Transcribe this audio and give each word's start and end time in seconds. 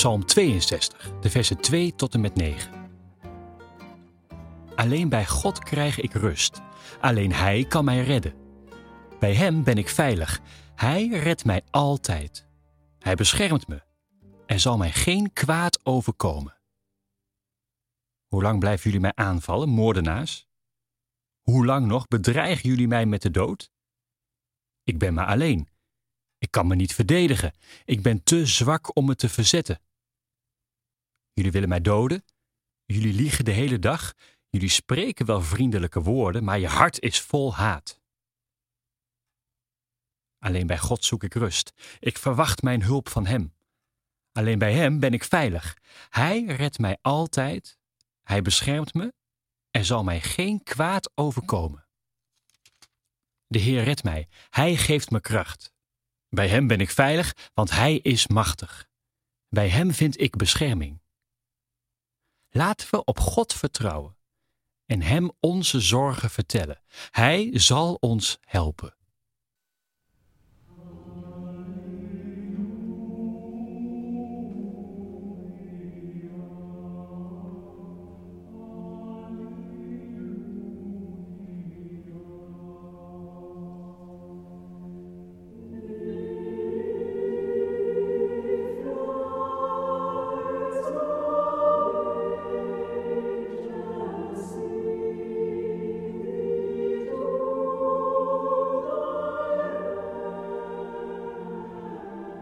Psalm 0.00 0.24
62, 0.24 1.12
de 1.20 1.30
versen 1.30 1.60
2 1.60 1.94
tot 1.94 2.14
en 2.14 2.20
met 2.20 2.34
9. 2.34 2.90
Alleen 4.74 5.08
bij 5.08 5.26
God 5.26 5.58
krijg 5.58 6.00
ik 6.00 6.12
rust. 6.12 6.60
Alleen 7.00 7.32
Hij 7.32 7.64
kan 7.64 7.84
mij 7.84 8.02
redden. 8.02 8.34
Bij 9.18 9.34
Hem 9.34 9.64
ben 9.64 9.78
ik 9.78 9.88
veilig. 9.88 10.40
Hij 10.74 11.08
redt 11.08 11.44
mij 11.44 11.62
altijd. 11.70 12.46
Hij 12.98 13.14
beschermt 13.14 13.68
me. 13.68 13.82
Er 14.46 14.60
zal 14.60 14.76
mij 14.76 14.92
geen 14.92 15.32
kwaad 15.32 15.86
overkomen. 15.86 16.56
Hoe 18.26 18.42
lang 18.42 18.58
blijven 18.58 18.84
jullie 18.84 19.00
mij 19.00 19.14
aanvallen, 19.14 19.68
moordenaars? 19.68 20.46
Hoe 21.40 21.66
lang 21.66 21.86
nog 21.86 22.08
bedreigen 22.08 22.68
jullie 22.68 22.88
mij 22.88 23.06
met 23.06 23.22
de 23.22 23.30
dood? 23.30 23.70
Ik 24.82 24.98
ben 24.98 25.14
maar 25.14 25.26
alleen. 25.26 25.68
Ik 26.38 26.50
kan 26.50 26.66
me 26.66 26.74
niet 26.74 26.94
verdedigen. 26.94 27.52
Ik 27.84 28.02
ben 28.02 28.22
te 28.22 28.46
zwak 28.46 28.96
om 28.96 29.04
me 29.04 29.16
te 29.16 29.28
verzetten. 29.28 29.80
Jullie 31.40 31.54
willen 31.54 31.68
mij 31.68 31.80
doden? 31.80 32.24
Jullie 32.84 33.12
liegen 33.12 33.44
de 33.44 33.50
hele 33.50 33.78
dag? 33.78 34.14
Jullie 34.48 34.68
spreken 34.68 35.26
wel 35.26 35.42
vriendelijke 35.42 36.02
woorden, 36.02 36.44
maar 36.44 36.58
je 36.58 36.66
hart 36.66 37.00
is 37.00 37.20
vol 37.20 37.54
haat. 37.54 38.00
Alleen 40.38 40.66
bij 40.66 40.78
God 40.78 41.04
zoek 41.04 41.24
ik 41.24 41.34
rust. 41.34 41.72
Ik 41.98 42.18
verwacht 42.18 42.62
mijn 42.62 42.82
hulp 42.82 43.08
van 43.08 43.26
Hem. 43.26 43.54
Alleen 44.32 44.58
bij 44.58 44.72
Hem 44.72 45.00
ben 45.00 45.12
ik 45.12 45.24
veilig. 45.24 45.76
Hij 46.08 46.44
redt 46.44 46.78
mij 46.78 46.98
altijd. 47.02 47.78
Hij 48.22 48.42
beschermt 48.42 48.94
me. 48.94 49.12
Er 49.70 49.84
zal 49.84 50.04
mij 50.04 50.20
geen 50.20 50.62
kwaad 50.62 51.10
overkomen. 51.14 51.86
De 53.46 53.58
Heer 53.58 53.82
redt 53.82 54.04
mij. 54.04 54.28
Hij 54.50 54.76
geeft 54.76 55.10
me 55.10 55.20
kracht. 55.20 55.72
Bij 56.28 56.48
Hem 56.48 56.66
ben 56.66 56.80
ik 56.80 56.90
veilig, 56.90 57.50
want 57.54 57.70
Hij 57.70 57.96
is 57.96 58.26
machtig. 58.26 58.88
Bij 59.48 59.68
Hem 59.68 59.92
vind 59.92 60.20
ik 60.20 60.36
bescherming. 60.36 61.00
Laten 62.50 62.88
we 62.90 63.04
op 63.04 63.20
God 63.20 63.52
vertrouwen 63.52 64.16
en 64.86 65.02
Hem 65.02 65.30
onze 65.40 65.80
zorgen 65.80 66.30
vertellen. 66.30 66.82
Hij 67.10 67.50
zal 67.52 67.94
ons 67.94 68.38
helpen. 68.40 68.94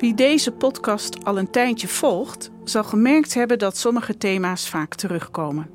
Wie 0.00 0.14
deze 0.14 0.52
podcast 0.52 1.24
al 1.24 1.38
een 1.38 1.50
tijdje 1.50 1.88
volgt, 1.88 2.50
zal 2.64 2.84
gemerkt 2.84 3.34
hebben 3.34 3.58
dat 3.58 3.76
sommige 3.76 4.16
thema's 4.16 4.68
vaak 4.68 4.94
terugkomen. 4.94 5.70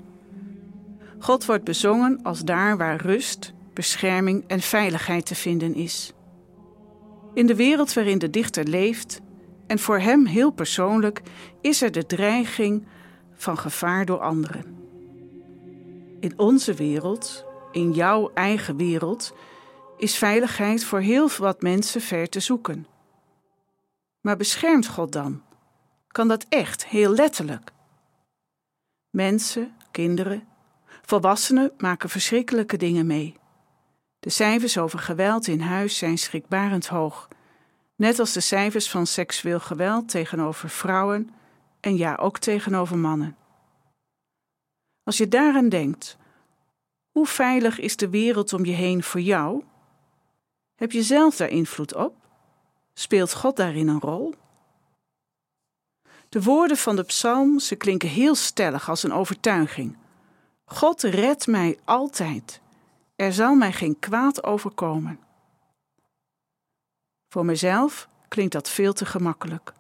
God 1.20 1.46
wordt 1.46 1.64
bezongen 1.64 2.20
als 2.24 2.44
daar 2.44 2.78
waar 2.78 3.02
rust, 3.02 3.54
bescherming 3.74 4.44
en 4.48 4.60
veiligheid 4.62 5.26
te 5.26 5.36
vinden 5.36 5.76
is. 5.76 6.14
In 7.34 7.46
de 7.46 7.56
wereld 7.56 7.94
waarin 7.94 8.18
de 8.18 8.30
dichter 8.30 8.64
leeft, 8.68 9.22
en 9.68 9.80
voor 9.80 10.00
hem 10.00 10.26
heel 10.26 10.52
persoonlijk, 10.52 11.22
is 11.62 11.82
er 11.82 11.92
de 11.92 12.06
dreiging 12.06 12.86
van 13.34 13.58
gevaar 13.58 14.06
door 14.06 14.20
anderen. 14.20 14.78
In 16.20 16.40
onze 16.40 16.74
wereld, 16.74 17.46
in 17.72 17.92
jouw 17.92 18.32
eigen 18.34 18.78
wereld, 18.78 19.34
is 19.98 20.18
veiligheid 20.18 20.84
voor 20.84 21.00
heel 21.00 21.30
wat 21.38 21.62
mensen 21.62 22.02
ver 22.02 22.30
te 22.30 22.40
zoeken. 22.40 22.94
Maar 24.26 24.38
beschermt 24.38 24.88
God 24.88 25.12
dan? 25.12 25.42
Kan 26.08 26.28
dat 26.28 26.46
echt, 26.50 26.86
heel 26.86 27.12
letterlijk? 27.12 27.72
Mensen, 29.10 29.76
kinderen, 29.92 30.48
volwassenen 31.02 31.72
maken 31.78 32.10
verschrikkelijke 32.10 32.78
dingen 32.78 33.08
mee. 33.08 33.38
De 34.20 34.30
cijfers 34.30 34.78
over 34.78 35.00
geweld 35.00 35.48
in 35.48 35.60
huis 35.60 35.98
zijn 35.98 36.18
schrikbarend 36.18 36.88
hoog, 36.88 37.28
net 37.96 38.20
als 38.20 38.34
de 38.34 38.40
cijfers 38.40 38.90
van 38.90 39.08
seksueel 39.08 39.60
geweld 39.60 40.10
tegenover 40.10 40.70
vrouwen 40.70 41.30
en 41.80 41.98
ja, 41.98 42.16
ook 42.16 42.38
tegenover 42.38 42.98
mannen. 42.98 43.38
Als 45.04 45.18
je 45.18 45.28
daaraan 45.28 45.70
denkt, 45.70 46.18
hoe 47.12 47.28
veilig 47.28 47.80
is 47.80 47.96
de 47.96 48.10
wereld 48.10 48.54
om 48.54 48.66
je 48.66 48.74
heen 48.74 49.04
voor 49.04 49.22
jou? 49.22 49.64
Heb 50.76 50.92
je 50.92 51.04
zelf 51.04 51.36
daar 51.36 51.50
invloed 51.50 51.96
op? 51.96 52.25
Speelt 52.98 53.34
God 53.34 53.56
daarin 53.56 53.88
een 53.88 54.00
rol? 54.00 54.34
De 56.30 56.44
woorden 56.44 56.78
van 56.78 56.96
de 56.96 57.04
psalm, 57.04 57.60
ze 57.60 57.76
klinken 57.76 58.10
heel 58.10 58.36
stellig 58.36 58.90
als 58.90 59.04
een 59.04 59.14
overtuiging. 59.14 59.98
God 60.66 61.02
redt 61.02 61.48
mij 61.48 61.80
altijd. 61.84 62.62
Er 63.16 63.34
zal 63.34 63.56
mij 63.56 63.72
geen 63.72 64.00
kwaad 64.00 64.44
overkomen. 64.44 65.20
Voor 67.30 67.46
mezelf 67.46 68.10
klinkt 68.28 68.54
dat 68.54 68.70
veel 68.70 68.94
te 68.94 69.06
gemakkelijk. 69.06 69.74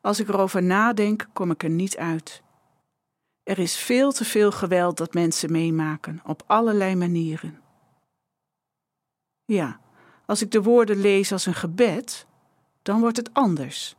Als 0.00 0.20
ik 0.20 0.28
erover 0.28 0.62
nadenk, 0.62 1.28
kom 1.32 1.50
ik 1.50 1.62
er 1.62 1.70
niet 1.70 1.96
uit. 1.96 2.42
Er 3.42 3.58
is 3.58 3.76
veel 3.76 4.12
te 4.12 4.24
veel 4.24 4.52
geweld 4.52 4.96
dat 4.96 5.14
mensen 5.14 5.52
meemaken, 5.52 6.20
op 6.24 6.42
allerlei 6.46 6.96
manieren. 6.96 7.62
Ja, 9.44 9.80
als 10.26 10.42
ik 10.42 10.50
de 10.50 10.62
woorden 10.62 11.00
lees 11.00 11.32
als 11.32 11.46
een 11.46 11.54
gebed, 11.54 12.26
dan 12.82 13.00
wordt 13.00 13.16
het 13.16 13.34
anders. 13.34 13.96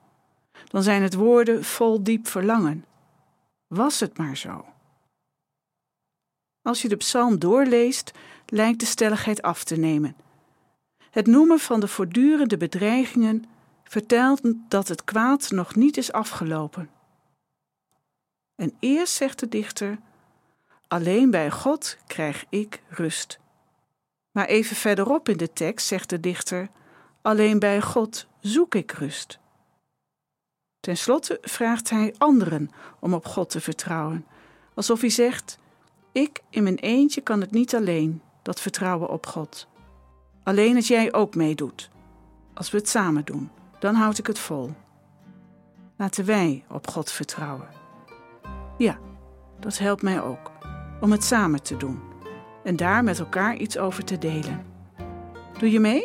Dan 0.68 0.84
zijn 0.84 1.02
het 1.02 1.14
woorden 1.14 1.64
vol 1.64 2.04
diep 2.04 2.28
verlangen. 2.28 2.86
Was 3.68 4.00
het 4.00 4.18
maar 4.18 4.38
zo. 4.38 4.66
Als 6.62 6.82
je 6.82 6.88
de 6.88 6.96
psalm 6.96 7.40
doorleest, 7.40 8.12
lijkt 8.46 8.80
de 8.80 8.86
stelligheid 8.86 9.42
af 9.42 9.64
te 9.64 9.76
nemen. 9.76 10.16
Het 11.12 11.28
noemen 11.28 11.60
van 11.60 11.80
de 11.80 11.88
voortdurende 11.88 12.58
bedreigingen 12.58 13.46
vertelt 13.84 14.42
dat 14.68 14.88
het 14.88 15.04
kwaad 15.04 15.52
nog 15.52 15.76
niet 15.76 15.98
is 15.98 16.12
afgelopen. 16.12 16.90
En 18.56 18.76
eerst 18.80 19.14
zegt 19.14 19.40
de 19.40 19.48
dichter: 19.48 19.98
Alleen 20.88 21.32
bij 21.32 21.52
God 21.52 21.98
krijg 22.08 22.46
ik 22.50 22.82
rust. 22.88 23.40
Maar 24.36 24.46
even 24.46 24.76
verderop 24.76 25.30
in 25.30 25.38
de 25.38 25.54
tekst 25.54 25.88
zegt 25.88 26.10
de 26.10 26.20
dichter: 26.20 26.70
Alleen 27.22 27.60
bij 27.60 27.82
God 27.82 28.28
zoek 28.40 28.76
ik 28.76 28.92
rust. 28.92 29.40
Ten 30.80 30.98
slotte 30.98 31.38
vraagt 31.42 31.90
hij 31.90 32.14
anderen 32.18 32.70
om 33.00 33.14
op 33.14 33.26
God 33.26 33.50
te 33.50 33.62
vertrouwen, 33.62 34.26
alsof 34.74 35.02
hij 35.02 35.10
zegt: 35.10 35.58
Ik 36.12 36.42
in 36.50 36.64
mijn 36.64 36.76
eentje 36.76 37.22
kan 37.22 37.42
het 37.42 37.52
niet 37.52 37.76
alleen, 37.76 38.22
dat 38.42 38.62
vertrouwen 38.62 39.10
op 39.10 39.26
God. 39.26 39.68
Alleen 40.44 40.76
als 40.76 40.88
jij 40.88 41.14
ook 41.14 41.36
meedoet. 41.36 41.90
Als 42.54 42.72
we 42.72 42.78
het 42.78 42.90
samen 42.90 43.26
doen, 43.26 43.50
dan 43.80 43.96
houd 43.96 44.18
ik 44.18 44.28
het 44.28 44.40
vol. 44.40 44.72
Laten 45.98 46.26
wij 46.26 46.64
op 46.70 46.88
God 46.88 47.12
vertrouwen. 47.12 47.68
Ja, 48.78 49.00
dat 49.60 49.78
helpt 49.78 50.02
mij 50.02 50.22
ook, 50.22 50.52
om 51.02 51.12
het 51.12 51.24
samen 51.24 51.64
te 51.64 51.78
doen 51.78 52.14
en 52.66 52.76
daar 52.76 53.04
met 53.04 53.20
elkaar 53.20 53.56
iets 53.56 53.78
over 53.78 54.04
te 54.04 54.18
delen. 54.18 54.62
Doe 55.60 55.72
je 55.72 55.80
mee? 55.80 56.04